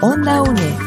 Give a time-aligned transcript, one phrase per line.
[0.00, 0.78] Onda UNED.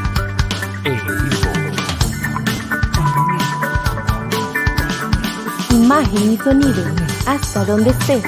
[5.71, 6.83] Imagen y sonido,
[7.25, 8.23] hasta donde estés.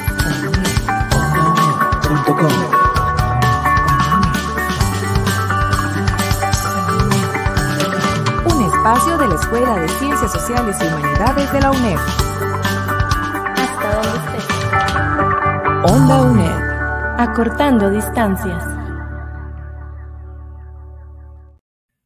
[8.46, 12.31] Un espacio de la Escuela de Ciencias Sociales y Humanidades de la UNED.
[15.84, 17.18] Onda UNED.
[17.18, 18.64] Acortando distancias.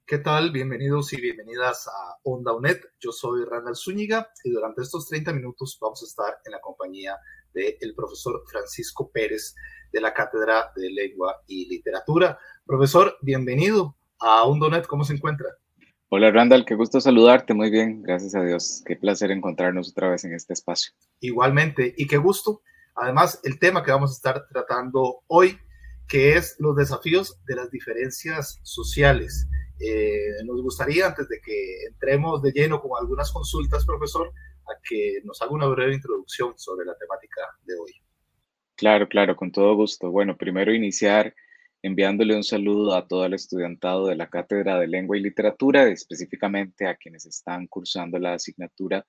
[0.08, 0.52] ¿Qué tal?
[0.52, 2.78] Bienvenidos y bienvenidas a Onda UNED.
[3.02, 7.18] Yo soy Randall Zúñiga y durante estos 30 minutos vamos a estar en la compañía
[7.54, 9.54] del profesor Francisco Pérez
[9.92, 12.40] de la Cátedra de Lengua y Literatura.
[12.66, 14.86] Profesor, bienvenido a Onda UNED.
[14.86, 15.50] ¿Cómo se encuentra?
[16.08, 17.54] Hola Randall, qué gusto saludarte.
[17.54, 18.84] Muy bien, gracias a Dios.
[18.86, 20.94] Qué placer encontrarnos otra vez en este espacio.
[21.20, 22.62] Igualmente, y qué gusto.
[22.96, 25.58] Además, el tema que vamos a estar tratando hoy,
[26.08, 29.48] que es los desafíos de las diferencias sociales.
[29.80, 34.32] Eh, nos gustaría, antes de que entremos de lleno con algunas consultas, profesor,
[34.84, 37.92] que nos haga una breve introducción sobre la temática de hoy.
[38.76, 40.12] Claro, claro, con todo gusto.
[40.12, 41.34] Bueno, primero iniciar
[41.82, 46.88] enviándole un saludo a todo el estudiantado de la Cátedra de Lengua y Literatura, específicamente
[46.88, 49.06] a quienes están cursando la asignatura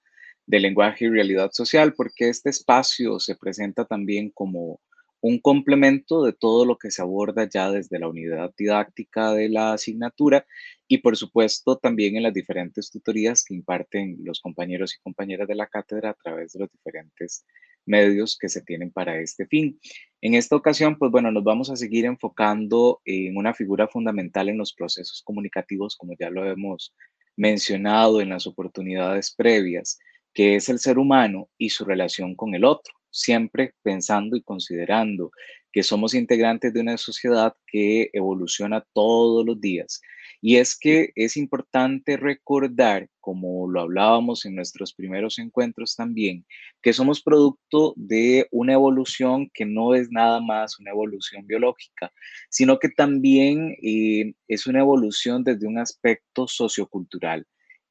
[0.46, 4.80] de lenguaje y realidad social, porque este espacio se presenta también como
[5.20, 9.72] un complemento de todo lo que se aborda ya desde la unidad didáctica de la
[9.72, 10.46] asignatura
[10.86, 15.56] y por supuesto también en las diferentes tutorías que imparten los compañeros y compañeras de
[15.56, 17.44] la cátedra a través de los diferentes
[17.86, 19.80] medios que se tienen para este fin.
[20.20, 24.58] En esta ocasión, pues bueno, nos vamos a seguir enfocando en una figura fundamental en
[24.58, 26.94] los procesos comunicativos, como ya lo hemos
[27.36, 29.98] mencionado en las oportunidades previas,
[30.36, 35.30] que es el ser humano y su relación con el otro siempre pensando y considerando
[35.72, 40.00] que somos integrantes de una sociedad que evoluciona todos los días.
[40.40, 46.46] Y es que es importante recordar, como lo hablábamos en nuestros primeros encuentros también,
[46.82, 52.12] que somos producto de una evolución que no es nada más una evolución biológica,
[52.50, 57.46] sino que también eh, es una evolución desde un aspecto sociocultural.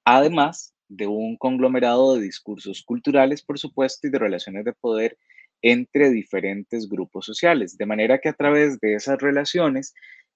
[0.06, 5.18] Además, de un conglomerado de discursos culturales, por supuesto, y de relaciones de poder
[5.62, 7.78] entre diferentes grupos sociales.
[7.78, 9.94] De manera que a través de esas relaciones,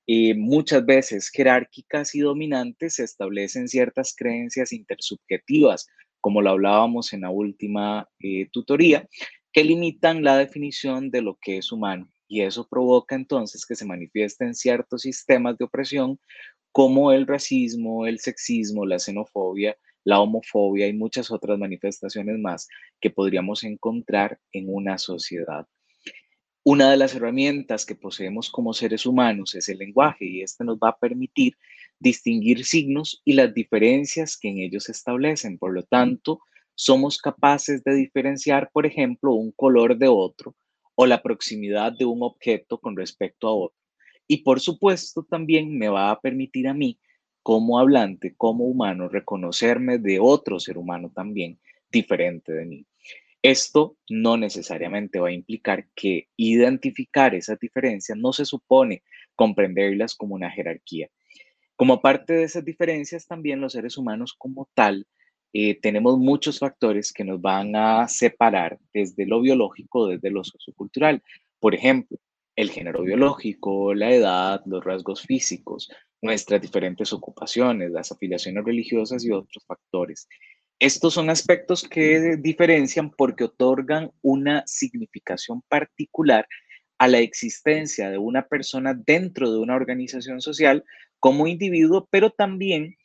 [0.07, 5.87] eh, muchas veces jerárquicas y dominantes, se establecen ciertas creencias intersubjetivas,
[6.19, 9.07] como lo hablábamos en la última eh, tutoría,
[9.53, 12.09] que limitan la definición de lo que es humano.
[12.27, 16.19] Y eso provoca entonces que se manifiesten ciertos sistemas de opresión
[16.71, 22.67] como el racismo, el sexismo, la xenofobia, la homofobia y muchas otras manifestaciones más
[22.99, 25.67] que podríamos encontrar en una sociedad.
[26.63, 30.77] Una de las herramientas que poseemos como seres humanos es el lenguaje y este nos
[30.77, 31.55] va a permitir
[31.99, 35.57] distinguir signos y las diferencias que en ellos se establecen.
[35.57, 36.41] Por lo tanto,
[36.75, 40.55] somos capaces de diferenciar, por ejemplo, un color de otro
[40.95, 43.77] o la proximidad de un objeto con respecto a otro.
[44.27, 46.99] Y por supuesto, también me va a permitir a mí
[47.43, 51.59] como hablante, como humano, reconocerme de otro ser humano también
[51.91, 52.85] diferente de mí.
[53.41, 59.03] Esto no necesariamente va a implicar que identificar esas diferencias no se supone
[59.35, 61.09] comprenderlas como una jerarquía.
[61.77, 65.07] Como parte de esas diferencias, también los seres humanos como tal,
[65.53, 71.23] eh, tenemos muchos factores que nos van a separar desde lo biológico, desde lo sociocultural.
[71.59, 72.17] Por ejemplo,
[72.57, 75.89] el género biológico, la edad, los rasgos físicos,
[76.21, 80.27] nuestras diferentes ocupaciones, las afiliaciones religiosas y otros factores.
[80.79, 86.47] Estos son aspectos que diferencian porque otorgan una significación particular
[86.97, 90.83] a la existencia de una persona dentro de una organización social
[91.19, 92.95] como individuo, pero también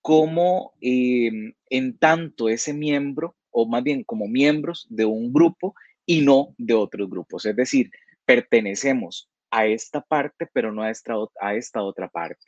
[0.00, 6.20] como em, en tanto ese miembro, o más bien como miembros de un grupo y
[6.20, 7.46] no de otros grupos.
[7.46, 7.90] Es decir,
[8.26, 12.44] pertenecemos a esta parte, pero no a esta, a esta otra parte.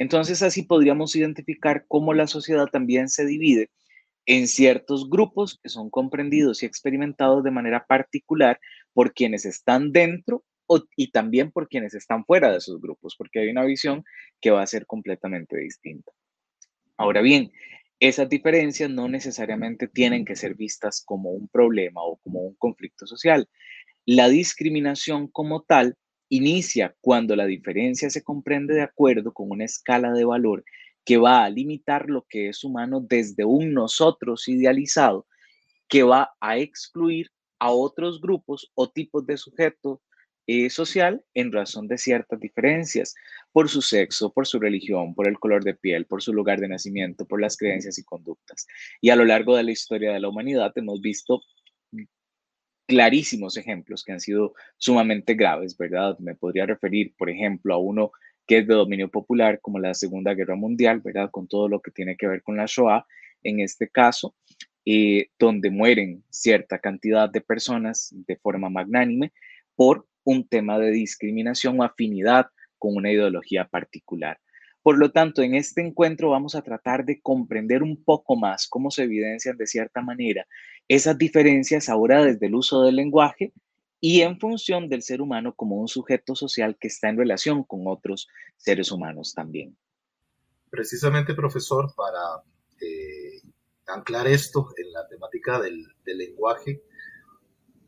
[0.00, 3.70] Entonces así podríamos identificar cómo la sociedad también se divide
[4.24, 8.58] en ciertos grupos que son comprendidos y experimentados de manera particular
[8.94, 10.42] por quienes están dentro
[10.96, 14.02] y también por quienes están fuera de esos grupos, porque hay una visión
[14.40, 16.10] que va a ser completamente distinta.
[16.96, 17.52] Ahora bien,
[17.98, 23.06] esas diferencias no necesariamente tienen que ser vistas como un problema o como un conflicto
[23.06, 23.50] social.
[24.06, 25.98] La discriminación como tal
[26.30, 30.64] inicia cuando la diferencia se comprende de acuerdo con una escala de valor
[31.04, 35.26] que va a limitar lo que es humano desde un nosotros idealizado,
[35.88, 39.98] que va a excluir a otros grupos o tipos de sujetos
[40.46, 43.14] eh, social en razón de ciertas diferencias,
[43.52, 46.68] por su sexo, por su religión, por el color de piel, por su lugar de
[46.68, 48.66] nacimiento, por las creencias y conductas.
[49.00, 51.42] Y a lo largo de la historia de la humanidad hemos visto
[52.90, 56.18] clarísimos ejemplos que han sido sumamente graves, ¿verdad?
[56.18, 58.10] Me podría referir, por ejemplo, a uno
[58.48, 61.30] que es de dominio popular, como la Segunda Guerra Mundial, ¿verdad?
[61.30, 63.06] Con todo lo que tiene que ver con la Shoah,
[63.44, 64.34] en este caso,
[64.84, 69.32] eh, donde mueren cierta cantidad de personas de forma magnánime
[69.76, 72.46] por un tema de discriminación o afinidad
[72.76, 74.40] con una ideología particular.
[74.82, 78.90] Por lo tanto, en este encuentro vamos a tratar de comprender un poco más cómo
[78.90, 80.44] se evidencian de cierta manera
[80.90, 83.52] esas diferencias ahora desde el uso del lenguaje
[84.00, 87.86] y en función del ser humano como un sujeto social que está en relación con
[87.86, 88.26] otros
[88.56, 89.76] seres humanos también.
[90.68, 92.42] Precisamente, profesor, para
[92.80, 93.40] eh,
[93.86, 96.82] anclar esto en la temática del, del lenguaje,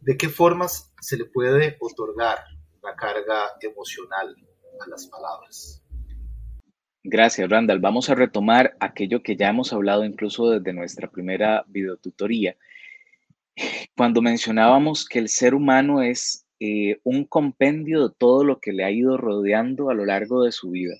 [0.00, 2.38] ¿de qué formas se le puede otorgar
[2.84, 4.36] la carga emocional
[4.80, 5.82] a las palabras?
[7.02, 7.80] Gracias, Randall.
[7.80, 12.56] Vamos a retomar aquello que ya hemos hablado incluso desde nuestra primera videotutoría.
[13.96, 18.84] Cuando mencionábamos que el ser humano es eh, un compendio de todo lo que le
[18.84, 20.94] ha ido rodeando a lo largo de su vida.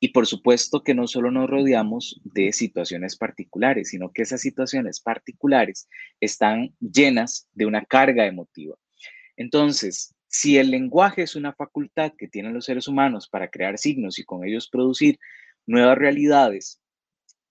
[0.00, 5.00] Y por supuesto que no solo nos rodeamos de situaciones particulares, sino que esas situaciones
[5.00, 5.88] particulares
[6.20, 8.76] están llenas de una carga emotiva.
[9.36, 14.18] Entonces, si el lenguaje es una facultad que tienen los seres humanos para crear signos
[14.18, 15.18] y con ellos producir
[15.66, 16.80] nuevas realidades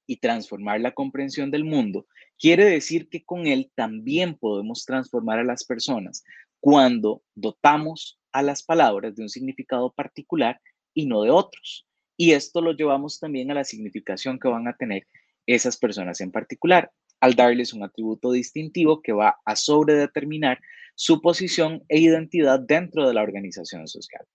[0.06, 2.08] y transformar la comprensión del mundo,
[2.40, 6.24] quiere decir que con él también podemos transformar a las personas
[6.60, 10.60] cuando dotamos a las palabras de un significado particular
[10.94, 11.88] y no de otros.
[12.18, 15.08] Y esto lo llevamos también a la significación que van a tener
[15.46, 20.60] esas personas en particular, al darles un atributo distintivo que va a sobredeterminar
[20.96, 24.26] su posición e identidad dentro de la organización social.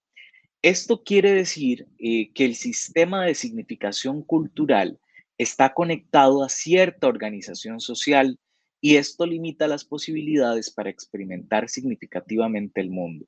[0.62, 4.98] Esto quiere decir eh, que el sistema de significación cultural
[5.38, 8.38] está conectado a cierta organización social
[8.80, 13.26] y esto limita las posibilidades para experimentar significativamente el mundo.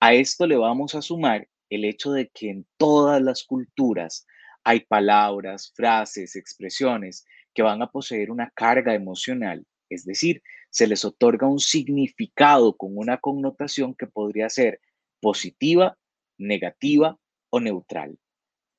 [0.00, 4.26] A esto le vamos a sumar el hecho de que en todas las culturas
[4.64, 7.24] hay palabras, frases, expresiones
[7.54, 12.96] que van a poseer una carga emocional, es decir, se les otorga un significado con
[12.96, 14.80] una connotación que podría ser
[15.20, 15.96] positiva,
[16.36, 17.18] negativa
[17.50, 18.18] o neutral.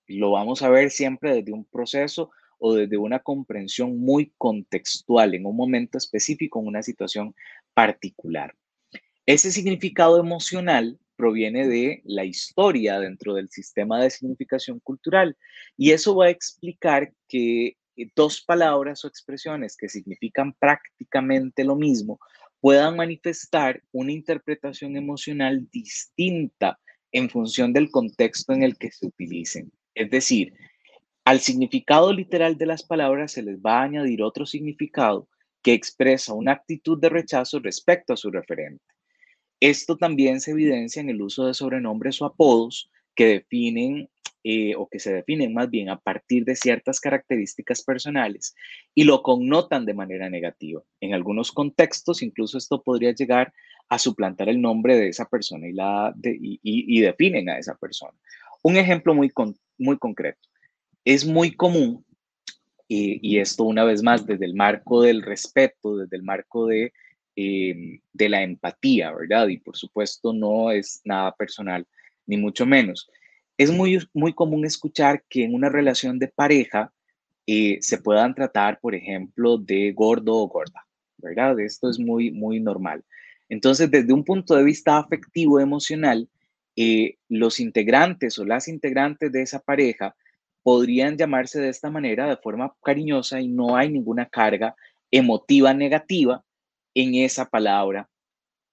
[0.08, 5.46] Lo vamos a ver siempre desde un proceso o desde una comprensión muy contextual en
[5.46, 7.34] un momento específico, en una situación
[7.74, 8.56] particular.
[9.26, 15.36] Ese significado emocional proviene de la historia dentro del sistema de significación cultural.
[15.76, 21.76] Y eso va a explicar que eh, dos palabras o expresiones que significan prácticamente lo
[21.76, 22.22] mismo
[22.62, 26.80] puedan manifestar una interpretación emocional distinta
[27.12, 29.74] en función del contexto en el que se utilicen.
[29.96, 30.54] Es decir,
[31.30, 35.28] al significado literal de las palabras se les va a añadir otro significado
[35.62, 38.84] que expresa una actitud de rechazo respecto a su referente.
[39.60, 44.10] Esto también se evidencia en el uso de sobrenombres o apodos que definen
[44.44, 48.56] eh, o que se definen más bien a partir de ciertas características personales
[48.96, 50.82] y lo connotan de manera negativa.
[51.00, 53.54] En algunos contextos, incluso esto podría llegar
[53.88, 58.18] a suplantar el nombre de esa persona y, la y, definen a esa persona.
[58.64, 59.32] Un ejemplo muy,
[59.78, 60.50] muy concreto.
[61.06, 62.06] Es muy común,
[62.88, 66.92] y esto una vez más desde el marco del respeto, desde el marco de
[67.42, 69.48] Em, de la empatía, ¿verdad?
[69.48, 71.88] Y por supuesto no es nada personal,
[72.26, 73.10] ni mucho menos.
[73.58, 76.92] Es muy, muy común escuchar que en una relación de pareja
[77.48, 81.58] eh, se puedan tratar, por ejemplo, de gordo o gorda, ¿verdad?
[81.62, 83.06] Esto es muy, muy normal.
[83.48, 86.28] Entonces, desde un punto de vista afectivo, emocional,
[86.76, 90.14] eh, los integrantes o las integrantes de esa pareja
[90.64, 94.76] podrían llamarse de esta manera de forma cariñosa y no hay ninguna carga
[95.12, 96.44] emotiva negativa
[96.94, 98.10] en esa palabra,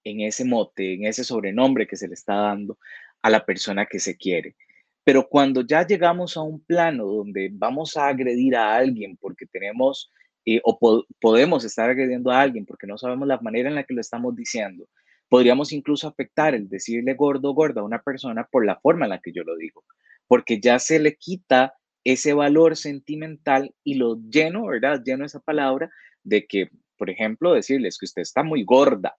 [0.03, 2.77] en ese mote, en ese sobrenombre que se le está dando
[3.21, 4.55] a la persona que se quiere.
[5.03, 10.11] Pero cuando ya llegamos a un plano donde vamos a agredir a alguien porque tenemos
[10.45, 10.77] eh, o
[11.19, 14.35] podemos estar agrediendo a alguien porque no sabemos la manera en la que lo estamos
[14.35, 14.87] diciendo,
[15.29, 19.11] podríamos incluso afectar el decirle gordo o gorda a una persona por la forma en
[19.11, 19.83] la que yo lo digo,
[20.27, 25.01] porque ya se le quita ese valor sentimental y lo lleno, ¿verdad?
[25.03, 25.89] Lleno esa palabra
[26.23, 29.15] de que por ejemplo, decirles que usted está muy gorda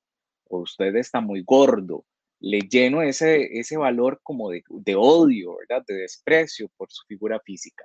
[0.48, 2.04] o usted está muy gordo,
[2.40, 4.62] le lleno ese, ese valor como de,
[4.96, 5.84] odio, ¿verdad?
[5.86, 7.84] De desprecio por su figura física,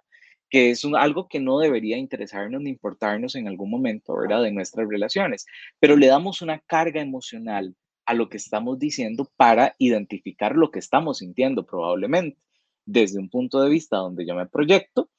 [0.49, 4.43] que es algo que no debería interesarnos ni importarnos en algún momento, ¿verdad?
[4.43, 5.45] De nuestras relaciones,
[5.79, 7.75] pero le damos una carga emocional
[8.05, 12.37] a lo que estamos diciendo para identificar lo que estamos sintiendo probablemente,
[12.85, 15.09] desde un punto de vista donde yo me proyecto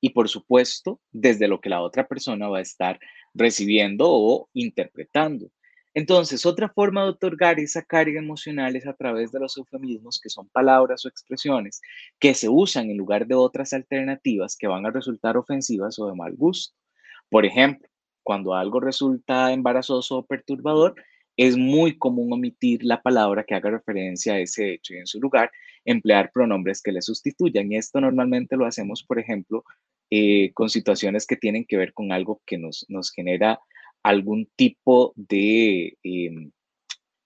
[0.00, 3.00] y por supuesto desde lo que la otra persona va a estar
[3.32, 5.50] recibiendo o interpretando.
[5.94, 10.28] Entonces, otra forma de otorgar esa carga emocional es a través de los eufemismos, que
[10.28, 11.80] son palabras o expresiones
[12.18, 16.16] que se usan en lugar de otras alternativas que van a resultar ofensivas o de
[16.16, 16.76] mal gusto.
[17.30, 17.88] Por ejemplo,
[18.24, 20.96] cuando algo resulta embarazoso o perturbador,
[21.36, 25.20] es muy común omitir la palabra que haga referencia a ese hecho y en su
[25.20, 25.50] lugar
[25.84, 27.70] emplear pronombres que le sustituyan.
[27.72, 29.64] Y esto normalmente lo hacemos, por ejemplo,
[30.10, 33.58] eh, con situaciones que tienen que ver con algo que nos, nos genera
[34.02, 36.50] algún tipo de, em,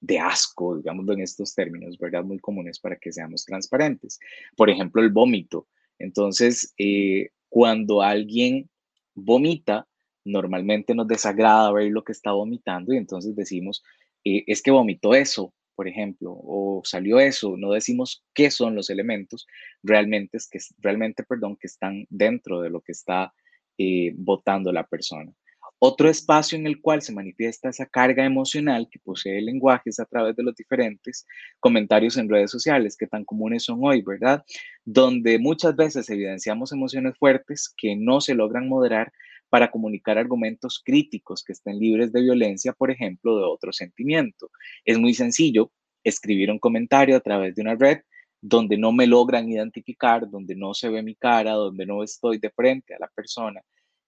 [0.01, 2.25] de asco, digámoslo en estos términos, ¿verdad?
[2.25, 4.19] Muy comunes para que seamos transparentes.
[4.57, 5.67] Por ejemplo, el vómito.
[5.99, 8.69] Entonces, eh, cuando alguien
[9.15, 9.87] vomita,
[10.25, 13.83] normalmente nos desagrada ver lo que está vomitando y entonces decimos,
[14.25, 18.91] eh, es que vomitó eso, por ejemplo, o salió eso, no decimos qué son los
[18.91, 19.47] elementos,
[19.81, 23.33] realmente es que realmente, perdón, que están dentro de lo que está
[23.79, 25.33] eh, votando la persona.
[25.79, 30.01] Otro espacio en el cual se manifiesta esa carga emocional que posee el lenguaje es
[30.01, 31.25] a través de los diferentes
[31.61, 34.43] comentarios en redes sociales que tan comunes son hoy, ¿verdad?
[34.85, 39.13] Donde muchas veces evidenciamos emociones fuertes que no se logran moderar
[39.49, 44.51] para comunicar argumentos críticos que estén libres de violencia, por ejemplo, de otro sentimiento.
[44.85, 45.71] Es muy sencillo
[46.05, 47.99] escribir un comentario a través de una red
[48.41, 52.51] donde no me logran identificar, donde no se ve mi cara, donde no estoy de
[52.51, 53.61] frente a la persona,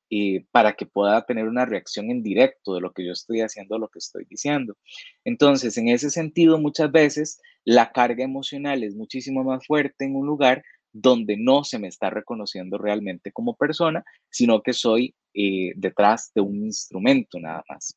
[0.09, 3.79] eh, para que pueda tener una reacción en directo de lo que yo estoy haciendo,
[3.79, 4.77] lo que estoy diciendo.
[5.25, 10.27] Entonces, en ese sentido, muchas veces la carga emocional es muchísimo más fuerte en un
[10.27, 16.33] lugar donde no se me está reconociendo realmente como persona, sino que soy eh, detrás
[16.35, 17.97] de un instrumento nada más.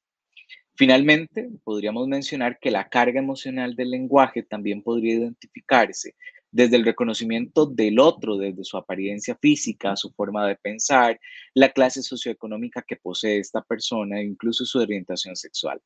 [0.76, 6.16] Finalmente, podríamos mencionar que la carga emocional del lenguaje también podría identificarse
[6.54, 11.20] desde el reconocimiento del otro, desde su apariencia física, su forma de pensar,
[11.56, 15.82] la clase socioeconómica que posee esta persona incluso su orientación sexual.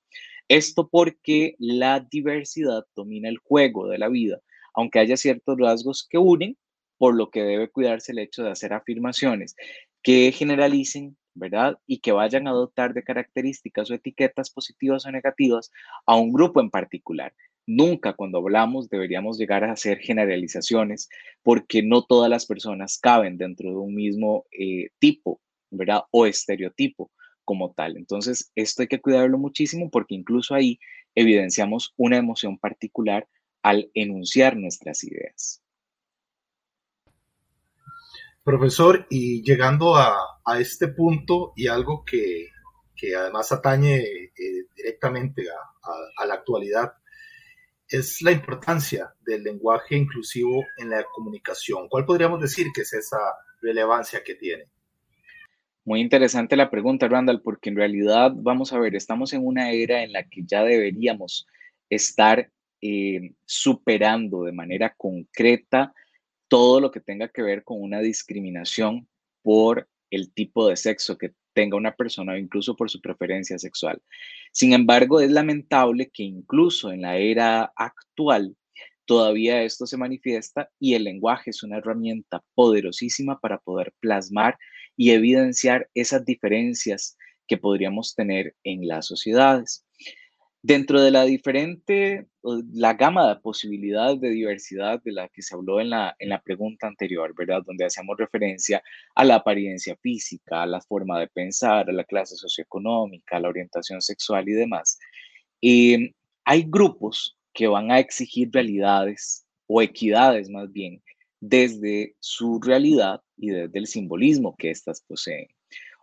[0.49, 4.41] Esto porque la diversidad domina el juego de la vida,
[4.73, 6.57] aunque haya ciertos rasgos que unen,
[6.97, 9.55] por lo que debe cuidarse el hecho de hacer afirmaciones
[10.03, 11.77] que generalicen, ¿verdad?
[11.85, 15.71] Y que vayan a adoptar de características o etiquetas positivas o negativas
[16.05, 17.33] a un grupo en particular.
[17.65, 21.09] Nunca cuando hablamos deberíamos llegar a hacer generalizaciones
[21.43, 26.03] porque no todas las personas caben dentro de un mismo eh, tipo, ¿verdad?
[26.11, 27.11] O estereotipo
[27.43, 27.97] como tal.
[27.97, 30.79] Entonces, esto hay que cuidarlo muchísimo porque incluso ahí
[31.15, 33.27] evidenciamos una emoción particular
[33.63, 35.61] al enunciar nuestras ideas.
[38.47, 40.15] Profesor, y llegando a,
[40.57, 42.47] este punto y algo que,
[43.13, 44.31] además atañe eh,
[44.73, 46.93] directamente a, la actualidad,
[47.89, 51.89] es la importancia del lenguaje inclusivo en la comunicación.
[51.89, 53.17] ¿Cuál podríamos decir que es esa
[53.61, 54.63] relevancia que tiene?
[55.83, 60.03] Muy interesante la pregunta, Randall, porque en realidad, vamos a ver, estamos en una era
[60.03, 61.47] en la que ya deberíamos
[61.89, 62.49] estar
[62.79, 65.93] eh, superando de manera concreta
[66.47, 69.07] todo lo que tenga que ver con una discriminación
[69.41, 74.01] por el tipo de sexo que tenga una persona o incluso por su preferencia sexual.
[74.51, 78.55] Sin embargo, es lamentable que incluso en la era actual
[79.07, 84.57] todavía esto se manifiesta y el lenguaje es una herramienta poderosísima para poder plasmar
[84.95, 89.86] y evidenciar esas diferencias que podríamos tener en las sociedades.
[90.67, 92.27] Dentro de la diferente,
[92.73, 96.41] la gama de posibilidades de diversidad de la que se habló en la, en la
[96.41, 97.63] pregunta anterior, ¿verdad?
[97.65, 98.83] Donde hacemos referencia
[99.15, 103.47] a la apariencia física, a la forma de pensar, a la clase socioeconómica, a la
[103.47, 104.99] orientación sexual y demás.
[105.61, 106.11] Em,
[106.43, 111.01] hay grupos que van a exigir realidades o equidades más bien
[111.39, 115.47] desde su realidad y desde el simbolismo que éstas poseen.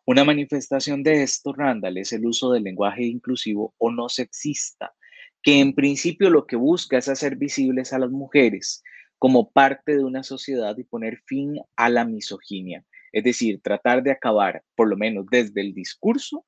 [0.06, 4.94] Una manifestación de esto, Randall, es el uso del lenguaje inclusivo o no sexista,
[5.42, 8.82] que en principio lo que busca es hacer visibles a las mujeres
[9.18, 14.10] como parte de una sociedad y poner fin a la misoginia, es decir, tratar de
[14.10, 16.44] acabar, por lo menos desde el discurso,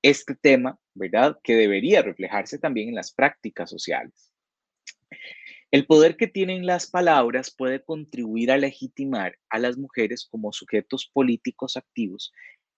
[0.00, 1.38] este tema, ¿verdad?
[1.42, 4.32] Que debería reflejarse también en las prácticas sociales.
[5.70, 11.10] El poder que tienen las palabras puede contribuir a legitimar a las mujeres como sujetos
[11.12, 12.32] políticos activos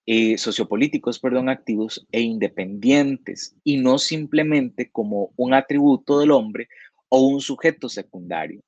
[0.07, 6.69] eh, sociopolíticos, perdón, activos e independientes y no simplemente como un atributo del hombre
[7.09, 8.61] o un sujeto secundario.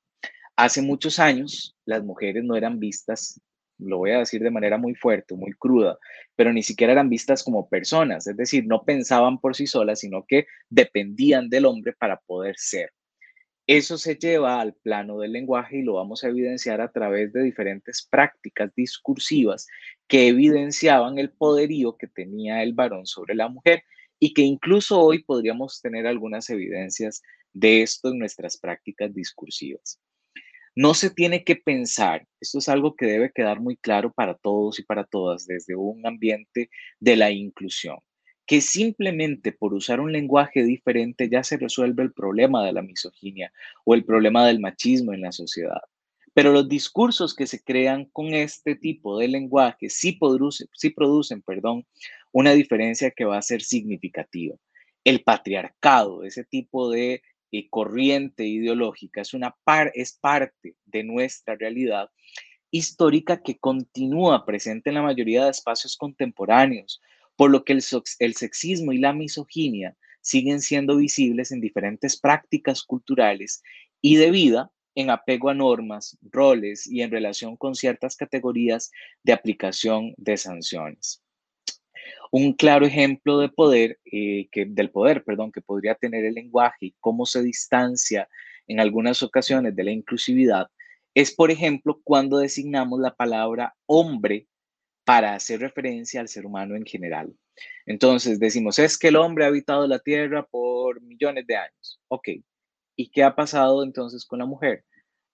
[0.54, 3.40] Hace muchos años las mujeres no eran vistas
[3.80, 5.98] lo voy a decir de manera muy fuerte, muy cruda,
[6.36, 10.24] pero ni siquiera eran vistas como personas, es decir, no pensaban por sí solas, sino
[10.26, 12.90] que dependían del hombre para poder ser.
[13.72, 17.44] Eso se lleva al plano del lenguaje y lo vamos a evidenciar a través de
[17.44, 19.68] diferentes prácticas discursivas
[20.08, 23.84] que evidenciaban el poderío que tenía el varón sobre la mujer
[24.18, 27.22] y que incluso hoy podríamos tener algunas evidencias
[27.52, 30.00] de esto en nuestras prácticas discursivas.
[30.74, 34.80] No se tiene que pensar, esto es algo que debe quedar muy claro para todos
[34.80, 37.98] y para todas desde un ambiente de la inclusión,
[38.50, 43.52] que simplemente por usar un lenguaje diferente ya se resuelve el problema de la misoginia
[43.84, 45.82] o el problema del machismo en la sociedad.
[46.34, 51.42] Pero los discursos que se crean con este tipo de lenguaje sí, producen, sí producen
[51.42, 51.86] perdón,
[52.32, 54.56] una diferencia que va a ser significativa.
[55.04, 61.54] El patriarcado, ese tipo de eh, corriente ideológica, es, una par, es parte de nuestra
[61.54, 62.10] realidad
[62.72, 67.00] histórica que continúa presente en la mayoría de espacios contemporáneos,
[67.40, 73.62] por lo que el, sexismo y la misoginia siguen siendo visibles en diferentes prácticas culturales
[74.02, 78.90] y de vida en apego a normas, roles y en relación con ciertas categorías
[79.22, 81.22] de aplicación de sanciones.
[82.30, 83.48] Un claro ejemplo eh,
[84.52, 88.28] del poder, que podría tener el lenguaje y cómo se distancia
[88.66, 90.66] en algunas ocasiones de la inclusividad,
[91.14, 94.46] es, por ejemplo, cuando designamos la palabra hombre
[95.10, 97.34] para hacer referencia al ser humano en general.
[97.84, 102.00] Entonces decimos, es que el hombre ha habitado la tierra por millones de años.
[102.06, 102.28] Ok,
[102.94, 104.84] ¿y qué ha pasado entonces con la mujer?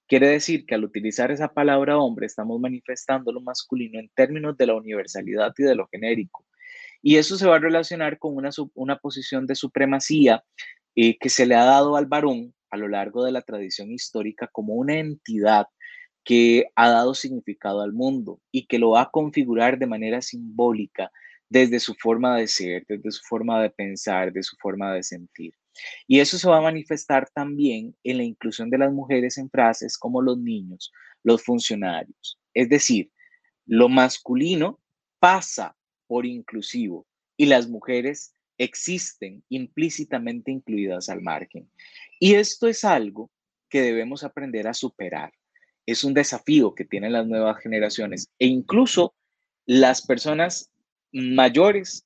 [0.08, 4.64] Quiere decir que al utilizar esa palabra hombre estamos manifestando lo masculino en términos de
[4.64, 6.46] la universalidad y de lo genérico.
[7.02, 10.42] Y eso se va a relacionar con una, una posición de supremacía
[10.94, 14.48] eh, que se le ha dado al varón a lo largo de la tradición histórica
[14.50, 15.66] como una entidad
[16.26, 21.12] que ha dado significado al mundo y que lo va a configurar de manera simbólica
[21.48, 25.54] desde su forma de ser, desde su forma de pensar, de su forma de sentir.
[26.08, 29.96] Y eso se va a manifestar también en la inclusión de las mujeres en frases
[29.96, 30.90] como los niños,
[31.22, 32.40] los funcionarios.
[32.54, 33.12] Es decir,
[33.64, 34.80] lo masculino
[35.20, 35.76] pasa
[36.08, 41.70] por inclusivo y las mujeres existen implícitamente incluidas al margen.
[42.18, 43.30] Y esto es algo
[43.68, 45.32] que debemos aprender a superar.
[45.86, 49.14] Es un desafío que tienen las nuevas generaciones e incluso
[49.66, 50.70] las personas
[51.12, 52.04] mayores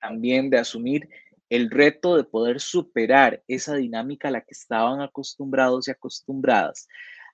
[0.00, 1.08] también de asumir
[1.48, 6.88] el reto de poder superar esa dinámica a la que estaban acostumbrados y acostumbradas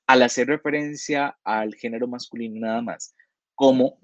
[0.06, 3.14] al hacer referencia al género masculino nada más,
[3.54, 3.98] como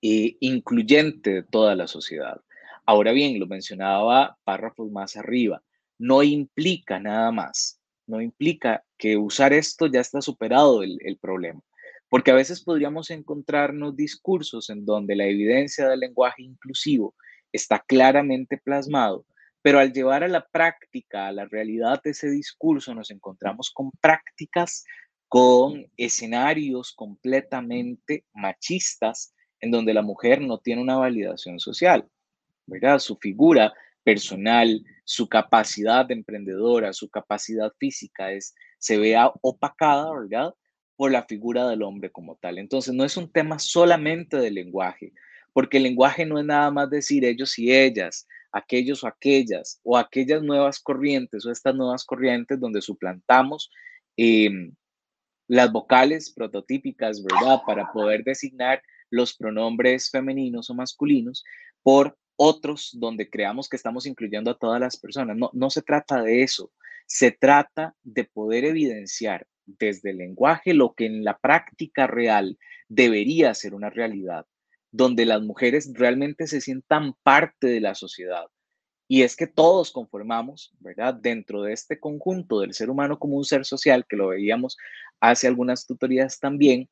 [0.00, 2.40] eh, incluyente de toda la sociedad.
[2.86, 5.62] Ahora bien, lo mencionaba párrafos más arriba,
[5.98, 7.77] no implica nada más,
[8.08, 11.60] no implica que usar esto ya está superado el, problema,
[12.08, 17.14] porque a veces podríamos encontrarnos discursos en donde la evidencia del lenguaje inclusivo
[17.52, 19.24] está claramente plasmado,
[19.62, 23.90] pero al llevar a la práctica, a la realidad de ese discurso, nos encontramos con
[24.00, 24.84] prácticas,
[25.28, 32.08] con escenarios completamente machistas en donde la mujer no tiene una validación social,
[32.66, 32.98] ¿verdad?
[32.98, 33.74] Su figura
[34.08, 40.54] personal, su capacidad de emprendedora, su capacidad física es, se vea opacada, ¿verdad?
[40.96, 42.56] Por la figura del hombre como tal.
[42.56, 45.12] Entonces, no es un tema solamente de lenguaje,
[45.52, 49.98] porque el lenguaje no es nada más decir ellos y ellas, aquellos o aquellas, o
[49.98, 53.70] aquellas nuevas corrientes o estas nuevas corrientes donde suplantamos
[54.16, 54.74] em,
[55.48, 57.60] las vocales prototípicas, ¿verdad?
[57.66, 61.44] Para poder designar los pronombres femeninos o masculinos
[61.82, 65.36] por otros donde creamos que estamos incluyendo a todas las personas.
[65.36, 66.70] No, no se trata de eso,
[67.06, 73.52] se trata de poder evidenciar desde el lenguaje lo que en la práctica real debería
[73.54, 74.46] ser una realidad,
[74.90, 78.46] donde las mujeres realmente se sientan parte de la sociedad.
[79.08, 81.14] Y es que todos conformamos, ¿verdad?
[81.14, 84.76] Dentro de este conjunto del ser humano como un ser social, que lo veíamos
[85.18, 86.88] hace algunas tutorías también,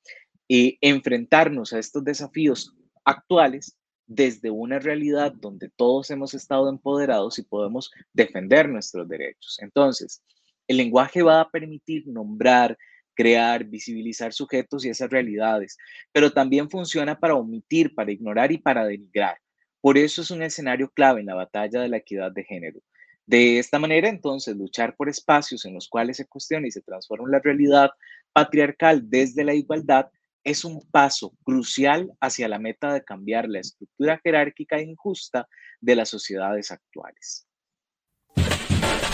[0.48, 7.42] y enfrentarnos a estos desafíos actuales desde una realidad donde todos hemos estado empoderados y
[7.42, 9.58] podemos defender nuestros derechos.
[9.60, 10.22] Entonces,
[10.68, 12.76] el lenguaje va a permitir nombrar,
[13.14, 15.76] crear, visibilizar sujetos y esas realidades,
[16.12, 19.38] pero también funciona para omitir, para ignorar y para denigrar.
[19.80, 22.80] Por eso es un escenario clave en la batalla de la equidad de género.
[23.26, 27.28] De esta manera, entonces, luchar por espacios en los cuales se cuestiona y se transforma
[27.28, 27.90] la realidad
[28.32, 30.06] patriarcal desde la igualdad
[30.46, 35.48] es un paso crucial hacia la meta de cambiar la estructura jerárquica e injusta
[35.80, 37.46] de las sociedades actuales.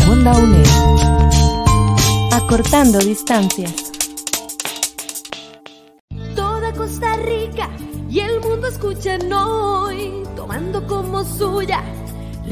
[0.08, 0.66] Onda UNED.
[2.32, 3.92] Acortando distancias.
[6.76, 7.68] Costa Rica
[8.08, 11.82] y el mundo escuchan hoy, tomando como suya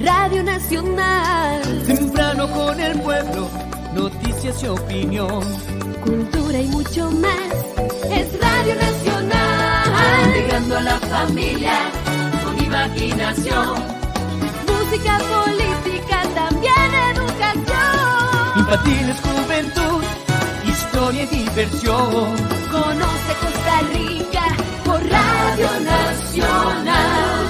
[0.04, 1.62] Radio Nacional.
[1.86, 3.48] Temprano con el pueblo,
[3.94, 5.42] noticias y opinión.
[6.04, 7.29] Cultura y mucho más.
[8.60, 10.32] Radio Nacional.
[10.34, 11.72] Llegando a la familia
[12.44, 13.74] con imaginación.
[14.68, 18.58] Música, política, también educación.
[18.58, 20.04] Infantiles, juventud,
[20.66, 22.36] historia y diversión.
[22.70, 24.44] Conoce Costa Rica
[24.84, 27.49] por Radio Nacional.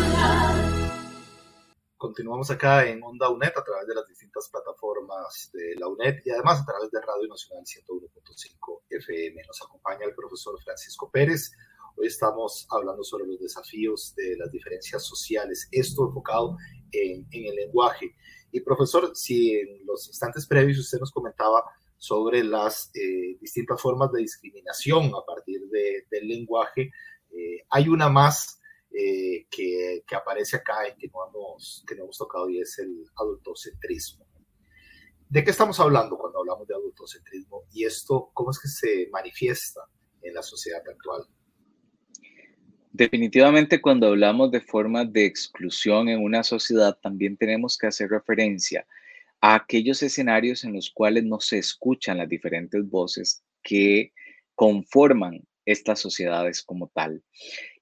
[2.21, 6.29] Continuamos acá en Onda UNED a través de las distintas plataformas de la UNED y
[6.29, 9.43] además a través de Radio Nacional 101.5 FM.
[9.47, 11.51] Nos acompaña el profesor Francisco Pérez.
[11.97, 16.59] Hoy estamos hablando sobre los desafíos de las diferencias sociales, esto enfocado
[16.93, 18.15] en, en el lenguaje.
[18.53, 21.65] Y profesor, si en los instantes previos usted nos comentaba
[21.97, 26.91] sobre las eh, distintas formas de discriminación a partir de, del lenguaje,
[27.31, 28.60] eh, hay una más
[28.93, 32.79] eh, que, que, aparece acá y que no, hemos, que no hemos tocado y es
[32.79, 34.27] el adultocentrismo.
[35.29, 39.81] ¿De qué estamos hablando cuando hablamos de adultocentrismo y esto cómo es que se manifiesta
[40.23, 41.23] en la sociedad actual?
[42.93, 48.85] Definitivamente cuando hablamos de formas de exclusión en una sociedad también tenemos que hacer referencia
[49.41, 54.13] a aquellos escenarios en los cuales no se escuchan las diferentes voces que
[54.57, 57.23] conforman estas sociedades como tal.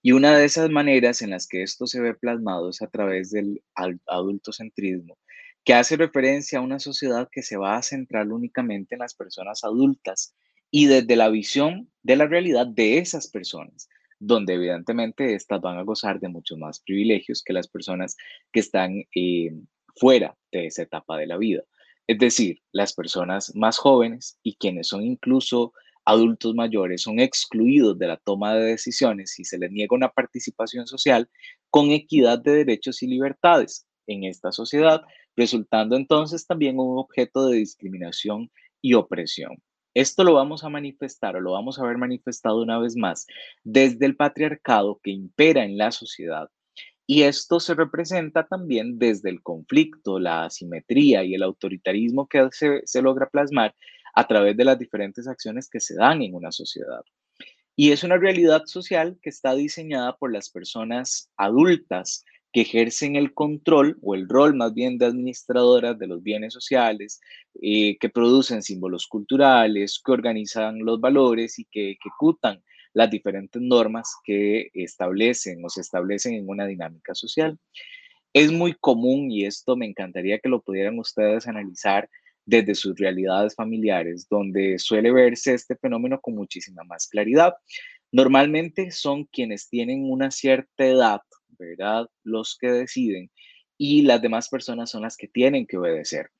[0.03, 3.31] Y una de esas maneras en las que esto se ve plasmado es a través
[3.31, 3.63] del
[4.07, 5.19] adultocentrismo,
[5.65, 9.65] que hace referencia a una sociedad que se va a centrar únicamente en las personas
[9.65, 10.35] adultas
[10.71, 13.89] y desde la visión de la realidad de esas personas,
[14.19, 18.17] donde evidentemente estas van a gozar de muchos más privilegios que las personas
[18.53, 19.53] que están eh,
[19.97, 21.63] fuera de esa etapa de la vida.
[22.07, 25.73] Es decir, las personas más jóvenes y quienes son incluso
[26.09, 30.87] adultos mayores son excluidos de la toma de decisiones y se les niega una participación
[30.87, 31.29] social
[31.69, 35.03] con equidad de derechos y libertades en esta sociedad,
[35.37, 39.59] resultando entonces también un objeto de discriminación y opresión.
[39.93, 43.27] Esto lo vamos a manifestar o lo vamos a ver manifestado una vez más
[43.63, 46.49] desde el patriarcado que impera en la sociedad.
[47.07, 52.81] Y esto se representa también desde el conflicto, la asimetría y el autoritarismo que se,
[52.85, 53.75] se logra plasmar
[54.19, 57.03] a través de las diferentes acciones que se dan en una sociedad.
[57.77, 63.33] Y es una realidad social que está diseñada por las personas adultas que ejercen el
[63.33, 67.21] control o el rol más bien de administradoras de los bienes sociales,
[67.63, 72.61] eh, que producen símbolos culturales, que organizan los valores y que ejecutan
[72.95, 77.57] las diferentes normas que establecen o se establecen en una dinámica social.
[78.33, 82.11] Es muy común, y esto me encantaría que lo pudieran ustedes analizar,
[82.49, 87.53] desde sus realidades familiares, donde suele verse este fenómeno con muchísima más claridad.
[88.11, 91.21] Normalmente son quienes tienen una cierta edad,
[91.59, 92.07] ¿verdad?
[92.25, 93.31] Los que deciden
[93.77, 96.31] y las demás personas son las que tienen que obedecer.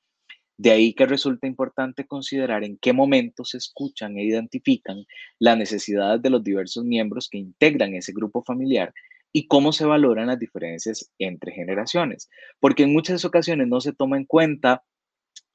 [0.57, 5.05] De ahí que resulta importante considerar en qué momento se escuchan e identifican
[5.37, 8.91] las necesidades de los diversos miembros que integran ese grupo familiar
[9.31, 14.17] y cómo se valoran las diferencias entre generaciones, porque en muchas ocasiones no se toma
[14.17, 14.83] en cuenta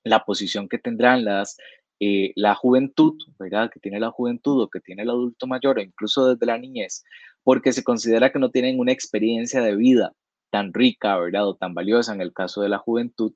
[0.05, 1.57] la posición que tendrán las,
[2.01, 3.71] eh, la juventud, ¿verdad?
[3.73, 7.05] Que tiene la juventud o que tiene el adulto mayor o incluso desde la niñez,
[7.43, 10.13] porque se considera que no tienen una experiencia de vida
[10.51, 11.49] tan rica, ¿verdad?
[11.49, 13.33] O tan valiosa en el caso de la juventud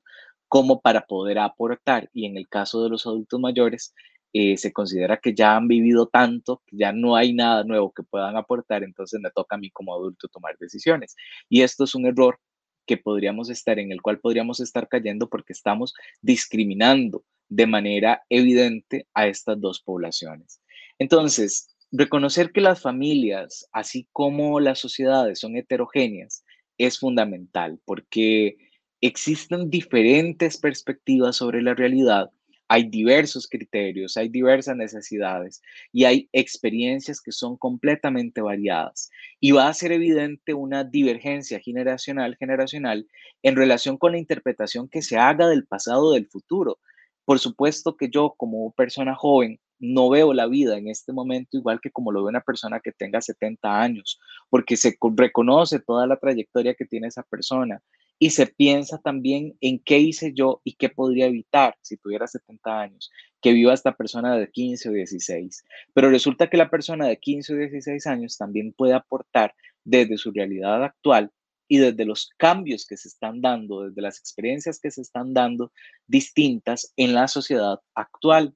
[0.47, 2.09] como para poder aportar.
[2.13, 3.93] Y en el caso de los adultos mayores,
[4.33, 8.03] eh, se considera que ya han vivido tanto, que ya no hay nada nuevo que
[8.03, 11.15] puedan aportar, entonces me toca a mí como adulto tomar decisiones.
[11.49, 12.39] Y esto es un error
[12.89, 19.05] que podríamos estar, en el cual podríamos estar cayendo porque estamos discriminando de manera evidente
[19.13, 20.59] a estas dos poblaciones.
[20.97, 26.43] Entonces, reconocer que las familias, así como las sociedades son heterogéneas,
[26.79, 28.57] es fundamental porque
[29.01, 32.31] existen diferentes perspectivas sobre la realidad
[32.69, 39.09] hay diversos criterios, hay diversas necesidades y hay experiencias que son completamente variadas.
[39.39, 43.07] Y va a ser evidente una divergencia generacional, generacional
[43.41, 46.77] en relación con la interpretación que se haga del pasado del futuro.
[47.25, 51.79] Por supuesto que yo como persona joven no veo la vida en este momento igual
[51.81, 56.17] que como lo ve una persona que tenga 70 años, porque se reconoce toda la
[56.17, 57.81] trayectoria que tiene esa persona
[58.19, 62.81] y se piensa también en qué hice yo y qué podría evitar si tuviera 70
[62.81, 63.09] años,
[63.41, 65.63] que viva esta persona de 15 o 16.
[65.93, 69.55] Pero resulta que la persona de 15 o 16 años también puede aportar
[69.85, 71.31] desde su realidad actual
[71.69, 75.71] y desde los cambios que se están dando, desde las experiencias que se están dando
[76.07, 78.53] distintas en la sociedad actual.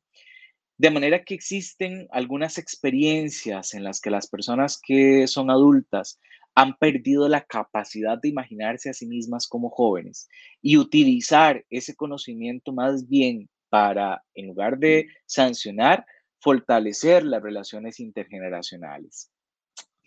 [0.78, 6.20] De manera que existen algunas experiencias en las que las personas que son adultas
[6.56, 10.30] han perdido la capacidad de imaginarse a sí mismas como jóvenes
[10.62, 16.06] y utilizar ese conocimiento más bien para, en lugar de sancionar,
[16.40, 19.32] fortalecer las relaciones intergeneracionales.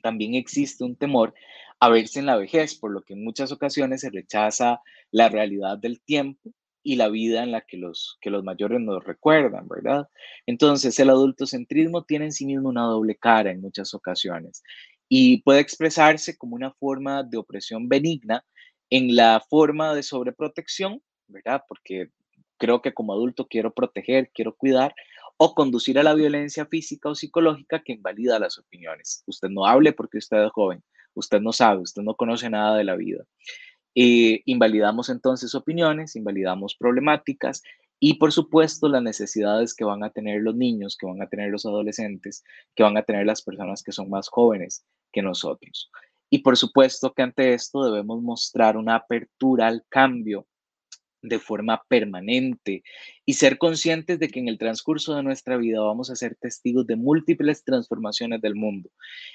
[0.03, 1.35] También existe un temor
[1.81, 4.81] a verse en la vejez, por lo que en muchas ocasiones se rechaza
[5.11, 9.05] la realidad del tiempo y la vida en la que los, que los mayores nos
[9.05, 10.09] recuerdan, ¿verdad?
[10.47, 14.63] Entonces, el adultocentrismo tiene en sí mismo una doble cara en muchas ocasiones
[15.09, 18.45] y puede expresarse como una forma de opresión benigna
[18.91, 21.63] en la forma de sobreprotección, ¿verdad?
[21.69, 22.11] Porque
[22.59, 24.95] creo que como adulto quiero proteger, quiero cuidar,
[25.37, 29.23] o conducir a la violencia física o psicológica que invalida las opiniones.
[29.27, 30.83] Usted no hable porque usted es joven,
[31.15, 33.25] usted no sabe, usted no conoce nada de la vida.
[33.95, 37.63] Eh, invalidamos entonces opiniones, invalidamos problemáticas
[37.99, 41.51] y por supuesto las necesidades que van a tener los niños, que van a tener
[41.51, 45.91] los adolescentes, que van a tener las personas que son más jóvenes que nosotros.
[46.29, 50.47] Y por supuesto que ante esto debemos mostrar una apertura al cambio
[51.23, 52.83] de forma permanente
[53.25, 56.87] y ser conscientes de que en el transcurso de nuestra vida vamos a ser testigos
[56.87, 58.91] de múltiples transformaciones del mundo.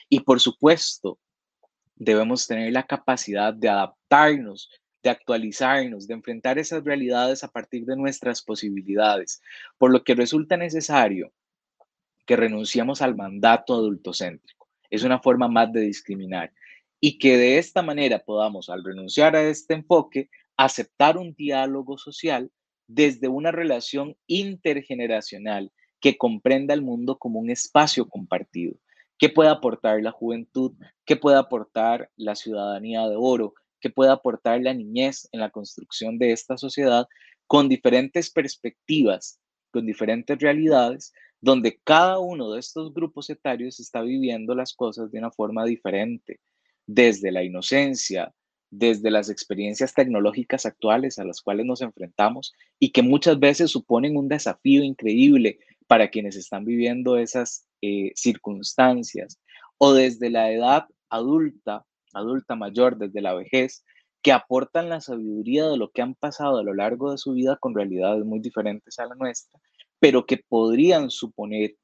[0.09, 1.19] Y por supuesto,
[1.95, 4.69] debemos tener la capacidad de adaptarnos,
[5.03, 9.41] de actualizarnos, de enfrentar esas realidades a partir de nuestras posibilidades,
[9.77, 11.31] por lo que resulta necesario
[12.25, 14.69] que renunciemos al mandato adultocéntrico.
[14.89, 16.53] Es una forma más de discriminar
[16.99, 22.51] y que de esta manera podamos, al renunciar a este enfoque, aceptar un diálogo social
[22.87, 28.75] desde una relación intergeneracional que comprenda el mundo como un espacio compartido.
[29.17, 30.73] ¿Qué puede aportar la juventud?
[31.05, 33.53] ¿Qué puede aportar la ciudadanía de oro?
[33.81, 37.07] ¿Qué puede aportar la niñez en la construcción de esta sociedad
[37.47, 39.39] con diferentes perspectivas,
[39.71, 45.19] con diferentes realidades, donde cada uno de estos grupos etarios está viviendo las cosas de
[45.19, 46.39] una forma diferente,
[46.85, 48.33] desde la inocencia,
[48.69, 54.15] desde las experiencias tecnológicas actuales a las cuales nos enfrentamos y que muchas veces suponen
[54.15, 59.39] un desafío increíble para quienes están viviendo esas eh, circunstancias,
[59.77, 63.83] o desde la edad adulta, adulta mayor, desde la vejez,
[64.21, 67.57] que aportan la sabiduría de lo que han pasado a lo largo de su vida
[67.59, 69.59] con realidades muy diferentes a la nuestra,
[69.99, 71.75] pero que podrían suponer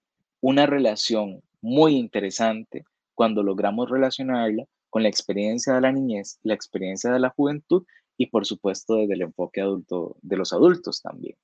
[0.42, 2.84] una relación muy interesante
[3.16, 7.84] cuando logramos relacionarla con la experiencia de la niñez, la experiencia de la juventud
[8.18, 11.36] y por supuesto desde el enfoque adulto de los adultos también.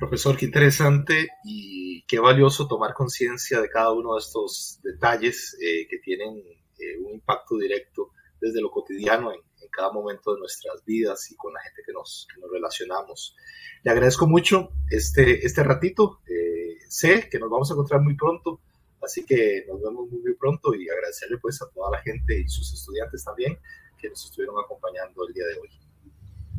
[0.00, 5.86] Profesor, qué interesante y qué valioso tomar conciencia de cada uno de estos detalles eh,
[5.88, 8.10] que tienen eh, un impacto directo
[8.40, 9.40] desde lo cotidiano en,
[9.72, 13.36] cada momento de nuestras vidas y con la gente que nos, nos relacionamos.
[13.84, 16.22] Le agradezco mucho este, este ratito.
[16.26, 18.60] Eh, sé que nos vamos a encontrar muy pronto
[19.02, 22.72] Así que nos vemos muy, pronto y agradecerle pues a toda la gente y sus
[22.72, 23.58] estudiantes también
[23.98, 25.89] que nos estuvieron acompañando el día de hoy.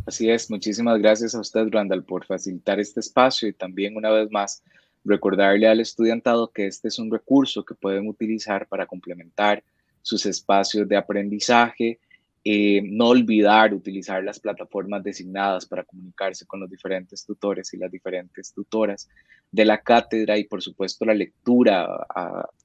[0.05, 4.31] Así es, muchísimas gracias a usted, Randall, por facilitar este espacio y también una vez
[4.31, 4.63] más
[5.03, 9.63] recordarle al estudiantado que este es un recurso que pueden utilizar para complementar
[10.01, 11.99] sus espacios de aprendizaje,
[12.43, 17.91] eh, no olvidar utilizar las plataformas designadas para comunicarse con los diferentes tutores y las
[17.91, 19.07] diferentes tutoras
[19.51, 21.87] de la cátedra y por supuesto la lectura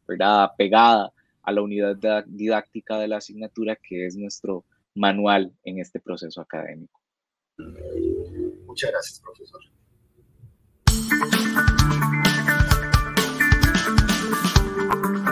[0.09, 0.53] ¿verdad?
[0.57, 6.41] pegada a la unidad didáctica de la asignatura que es nuestro manual en este proceso
[6.41, 7.06] académico.
[7.59, 9.61] Muchas gracias, profesor.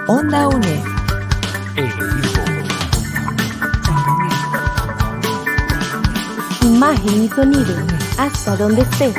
[0.08, 0.84] Onda UNED.
[6.62, 7.74] Imagen y sonido.
[8.18, 9.14] Hasta donde estés.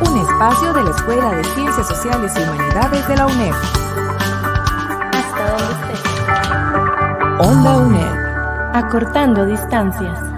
[0.00, 3.54] Un espacio de la Escuela de Ciencias Sociales y Humanidades de la UNED.
[7.50, 8.74] Onda UNED.
[8.74, 10.29] Acortando distancias.